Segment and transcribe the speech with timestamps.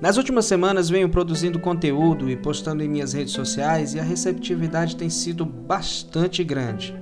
[0.00, 4.96] Nas últimas semanas venho produzindo conteúdo e postando em minhas redes sociais e a receptividade
[4.96, 6.96] tem sido bastante grande.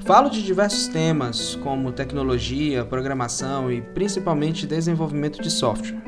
[0.00, 6.02] Falo de diversos temas, como tecnologia, programação e principalmente desenvolvimento de software.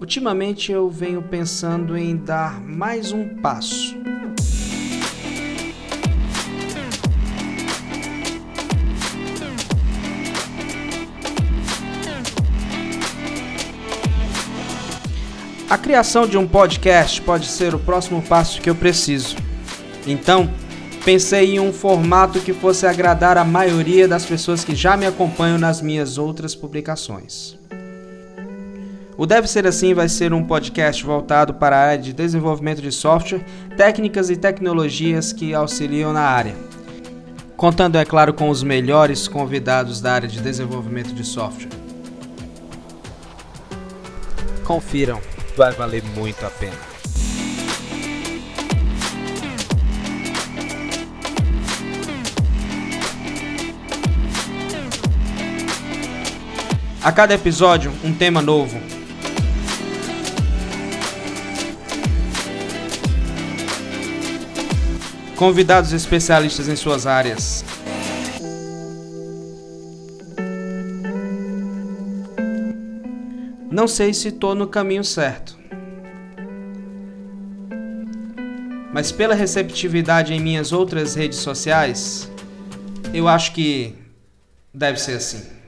[0.00, 3.94] Ultimamente eu venho pensando em dar mais um passo
[15.70, 19.36] A criação de um podcast pode ser o próximo passo que eu preciso.
[20.04, 20.50] Então,
[21.04, 25.58] pensei em um formato que fosse agradar a maioria das pessoas que já me acompanham
[25.58, 27.56] nas minhas outras publicações.
[29.16, 32.90] O Deve Ser Assim vai ser um podcast voltado para a área de desenvolvimento de
[32.90, 33.44] software,
[33.76, 36.56] técnicas e tecnologias que auxiliam na área.
[37.56, 41.70] Contando, é claro, com os melhores convidados da área de desenvolvimento de software.
[44.64, 45.20] Confiram
[45.60, 46.72] vai valer muito a pena.
[57.02, 58.80] A cada episódio, um tema novo.
[65.36, 67.66] Convidados especialistas em suas áreas.
[73.70, 75.59] Não sei se estou no caminho certo.
[78.92, 82.30] Mas pela receptividade em minhas outras redes sociais,
[83.14, 83.94] eu acho que
[84.74, 85.59] deve ser assim.